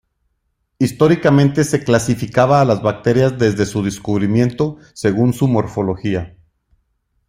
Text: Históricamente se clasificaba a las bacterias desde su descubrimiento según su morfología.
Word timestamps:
Históricamente 0.79 1.63
se 1.63 1.83
clasificaba 1.83 2.59
a 2.59 2.65
las 2.65 2.81
bacterias 2.81 3.37
desde 3.37 3.67
su 3.67 3.83
descubrimiento 3.83 4.79
según 4.95 5.31
su 5.31 5.47
morfología. 5.47 6.35